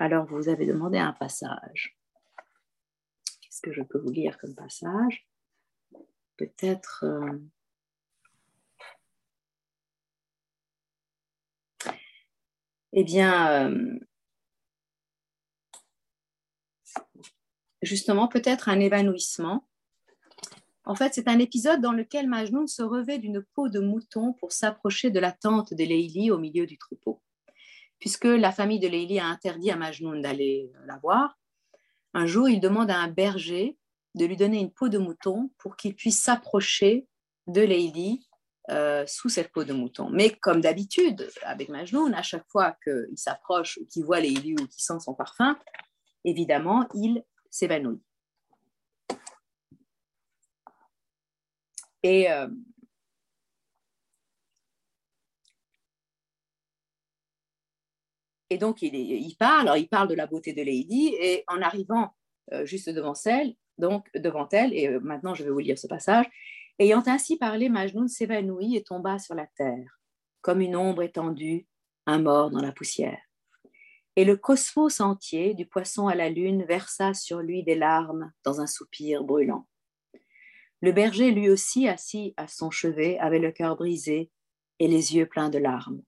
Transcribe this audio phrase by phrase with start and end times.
[0.00, 1.94] Alors, vous avez demandé un passage.
[3.42, 5.28] Qu'est-ce que je peux vous lire comme passage?
[6.38, 7.04] Peut-être...
[7.04, 7.38] Euh,
[12.94, 13.98] eh bien, euh,
[17.82, 19.68] justement, peut-être un évanouissement.
[20.84, 24.52] En fait, c'est un épisode dans lequel Majnoun se revêt d'une peau de mouton pour
[24.52, 27.19] s'approcher de la tente de Leili au milieu du troupeau.
[28.00, 31.38] Puisque la famille de Leili a interdit à Majnoun d'aller la voir,
[32.14, 33.78] un jour, il demande à un berger
[34.14, 37.06] de lui donner une peau de mouton pour qu'il puisse s'approcher
[37.46, 38.26] de Leili
[38.70, 40.10] euh, sous cette peau de mouton.
[40.10, 44.66] Mais comme d'habitude, avec Majnoun, à chaque fois qu'il s'approche ou qu'il voit Leili ou
[44.66, 45.58] qu'il sent son parfum,
[46.24, 48.02] évidemment, il s'évanouit.
[52.02, 52.48] Et euh,
[58.50, 62.14] Et donc, il, parle, il parle de la beauté de Lady, et en arrivant
[62.52, 65.86] euh, juste devant elle, donc devant elle, et euh, maintenant je vais vous lire ce
[65.86, 66.26] passage,
[66.80, 70.00] ayant ainsi parlé, Majnoun s'évanouit et tomba sur la terre,
[70.40, 71.68] comme une ombre étendue,
[72.06, 73.20] un mort dans la poussière.
[74.16, 78.60] Et le cosmos entier, du poisson à la lune, versa sur lui des larmes dans
[78.60, 79.68] un soupir brûlant.
[80.82, 84.30] Le berger, lui aussi, assis à son chevet, avait le cœur brisé
[84.80, 86.02] et les yeux pleins de larmes.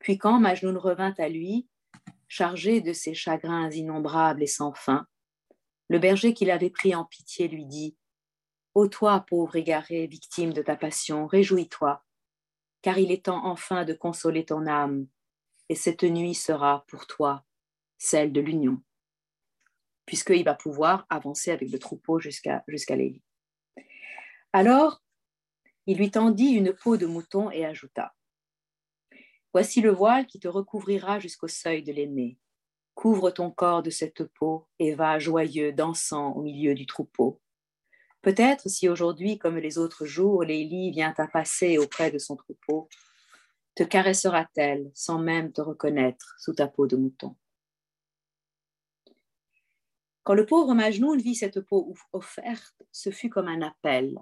[0.00, 1.68] Puis quand Majnoun revint à lui,
[2.26, 5.06] chargé de ses chagrins innombrables et sans fin,
[5.88, 7.96] le berger qui l'avait pris en pitié lui dit
[8.74, 12.04] Ô toi, pauvre égaré, victime de ta passion, réjouis-toi,
[12.82, 15.06] car il est temps enfin de consoler ton âme,
[15.68, 17.44] et cette nuit sera pour toi
[17.98, 18.80] celle de l'union,
[20.06, 22.94] puisqu'il va pouvoir avancer avec le troupeau jusqu'à jusqu'à
[24.52, 25.02] Alors,
[25.86, 28.14] il lui tendit une peau de mouton et ajouta
[29.52, 32.38] Voici le voile qui te recouvrira jusqu'au seuil de l'aîné.
[32.94, 37.40] Couvre ton corps de cette peau et va joyeux, dansant au milieu du troupeau.
[38.22, 42.88] Peut-être si aujourd'hui, comme les autres jours, Lélie vient à passer auprès de son troupeau,
[43.74, 47.34] te caressera-t-elle sans même te reconnaître sous ta peau de mouton?
[50.22, 54.18] Quand le pauvre Majnoun vit cette peau offerte, ce fut comme un appel.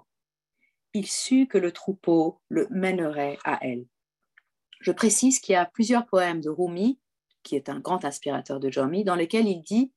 [0.93, 3.85] Il sut que le troupeau le mènerait à elle.
[4.79, 6.99] Je précise qu'il y a plusieurs poèmes de Rumi,
[7.43, 9.91] qui est un grand inspirateur de Jomi, dans lesquels il dit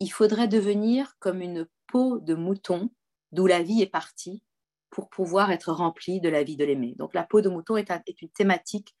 [0.00, 2.90] Il faudrait devenir comme une peau de mouton
[3.32, 4.42] d'où la vie est partie
[4.90, 6.94] pour pouvoir être remplie de la vie de l'aimé.
[6.96, 7.90] Donc la peau de mouton est,
[8.22, 8.94] une thématique,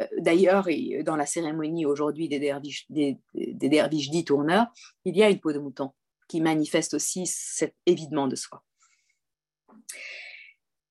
[0.00, 0.66] euh, d'ailleurs,
[1.04, 4.66] dans la cérémonie aujourd'hui des derviches, des, dits tourneurs,
[5.04, 5.92] il y a une peau de mouton
[6.28, 8.64] qui manifeste aussi cet évidement de soi.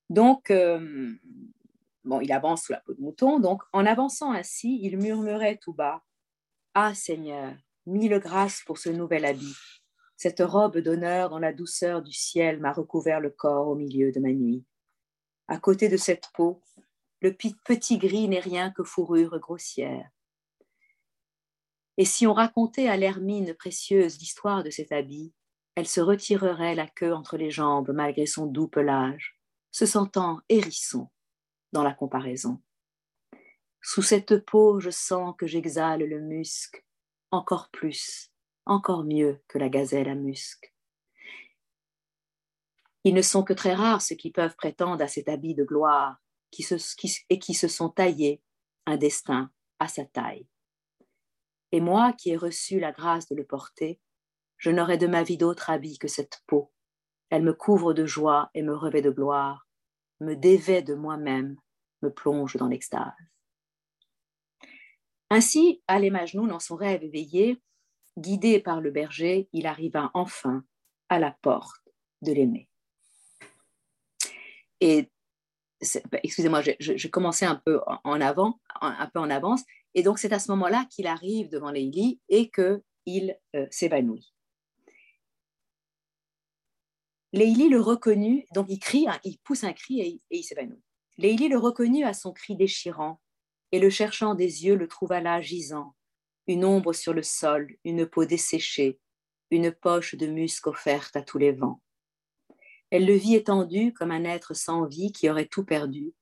[0.10, 1.14] Donc, euh,
[2.08, 5.74] Bon, il avance sous la peau de mouton, donc en avançant ainsi, il murmurait tout
[5.74, 6.06] bas
[6.74, 7.54] Ah Seigneur,
[7.86, 9.58] mille grâces pour ce nouvel habit.
[10.16, 14.22] Cette robe d'honneur dans la douceur du ciel m'a recouvert le corps au milieu de
[14.22, 14.64] ma nuit.
[15.50, 16.64] À côté de cette peau,
[17.20, 20.10] le petit gris n'est rien que fourrure grossière.
[21.98, 25.34] Et si on racontait à l'hermine précieuse l'histoire de cet habit,
[25.76, 29.42] elle se retirerait la queue entre les jambes malgré son doux pelage,
[29.72, 31.10] se sentant hérisson
[31.72, 32.62] dans la comparaison.
[33.82, 36.86] Sous cette peau, je sens que j'exhale le musc,
[37.32, 38.32] encore plus,
[38.66, 40.74] encore mieux que la gazelle à musc.
[43.04, 46.18] Ils ne sont que très rares ceux qui peuvent prétendre à cet habit de gloire
[47.30, 48.42] et qui se sont taillés
[48.86, 50.48] un destin à sa taille.
[51.72, 54.00] Et moi qui ai reçu la grâce de le porter,
[54.58, 56.72] je n'aurai de ma vie d'autre habit que cette peau.
[57.30, 59.67] Elle me couvre de joie et me revêt de gloire
[60.20, 61.58] me dévait de moi-même,
[62.02, 63.14] me plonge dans l'extase.
[65.30, 67.62] Ainsi, Ali Majnoun, dans son rêve éveillé,
[68.18, 70.64] guidé par le berger, il arriva enfin
[71.10, 71.88] à la porte
[72.22, 72.70] de l'aimé.
[74.80, 75.10] Et
[76.12, 79.64] bah, excusez-moi, je, commençais un peu en avant, un peu en avance,
[79.94, 84.34] et donc c'est à ce moment-là qu'il arrive devant Leili et qu'il euh, s'évanouit.
[87.34, 90.82] Leili le reconnut, donc il crie, hein, il pousse un cri et, il s'évanouit.
[91.18, 93.20] Leili le reconnut à son cri déchirant,
[93.72, 95.94] et le cherchant des yeux le trouva là gisant,
[96.48, 99.00] une ombre sur le sol, une peau desséchée,
[99.52, 101.82] une poche de musc offerte à tous les vents.
[102.92, 106.14] Elle le vit étendu comme un être sans vie qui aurait tout perdu,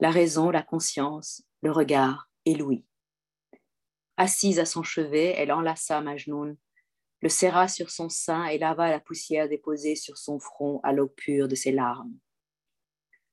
[0.00, 2.86] la raison, la conscience, le regard et l'ouïe.
[4.16, 6.56] Assise à son chevet, elle enlaça Majnoun
[7.26, 11.08] le serra sur son sein et lava la poussière déposée sur son front à l'eau
[11.08, 12.16] pure de ses larmes.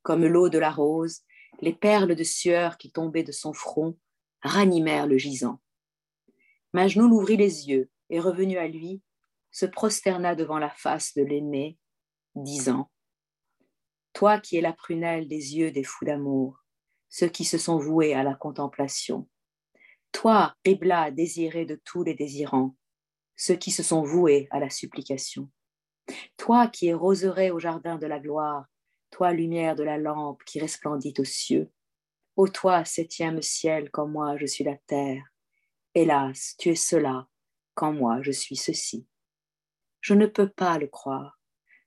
[0.02, 1.20] Comme l'eau de la rose,
[1.62, 3.96] les perles de sueur qui tombaient de son front
[4.42, 5.62] ranimèrent le gisant.
[6.74, 9.04] Majnoun ouvrit les yeux et revenu à lui,
[9.52, 11.78] se prosterna devant la face de l'aimé,
[12.34, 12.90] disant
[14.14, 16.66] Toi qui es la prunelle des yeux des fous d'amour,
[17.10, 19.30] ceux qui se sont voués à la contemplation,
[20.12, 22.76] toi, Ribla, désiré de tous les désirants,
[23.36, 25.50] ceux qui se sont voués à la supplication.
[26.38, 28.66] Toi qui es roseraie au jardin de la gloire,
[29.10, 31.72] toi lumière de la lampe qui resplendit aux cieux,
[32.36, 35.24] ô toi septième ciel quand moi je suis la terre,
[35.94, 37.28] hélas, tu es cela
[37.76, 39.08] quand moi je suis ceci.
[40.02, 41.40] Je ne peux pas le croire,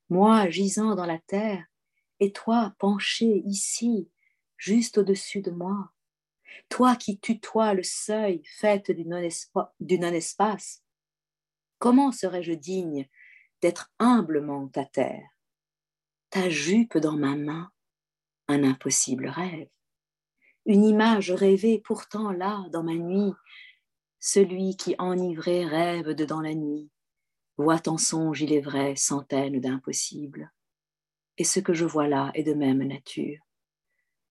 [0.08, 1.66] moi gisant dans la terre,
[2.20, 4.10] et toi penché ici,
[4.56, 5.90] juste au-dessus de moi.
[6.68, 9.04] Toi qui tutoies le seuil fait du
[9.98, 10.82] non-espace,
[11.78, 13.08] comment serais-je digne
[13.62, 15.28] d'être humblement à terre?
[16.30, 17.70] Ta jupe dans ma main,
[18.48, 19.68] un impossible rêve,
[20.66, 23.32] une image rêvée pourtant là dans ma nuit,
[24.18, 26.90] celui qui enivré rêve de dans la nuit,
[27.56, 30.52] voit en songe, il est vrai, centaines d'impossibles.
[31.38, 33.38] Et ce que je vois là est de même nature.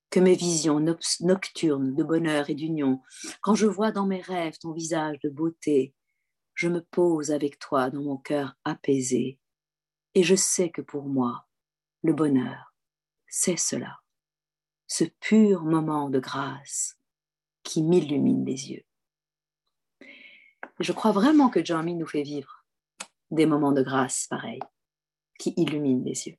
[0.09, 0.79] Que mes visions
[1.21, 3.01] nocturnes de bonheur et d'union,
[3.41, 5.93] quand je vois dans mes rêves ton visage de beauté,
[6.55, 9.39] je me pose avec toi dans mon cœur apaisé,
[10.13, 11.45] et je sais que pour moi,
[12.01, 12.73] le bonheur,
[13.27, 13.99] c'est cela,
[14.87, 16.97] ce pur moment de grâce
[17.63, 18.85] qui m'illumine les yeux.
[20.79, 22.65] Je crois vraiment que Jamie nous fait vivre
[23.31, 24.61] des moments de grâce pareils,
[25.37, 26.37] qui illuminent les yeux.